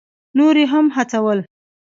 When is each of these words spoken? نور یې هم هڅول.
نور 0.37 0.55
یې 0.61 0.65
هم 0.73 0.85
هڅول. 0.95 1.39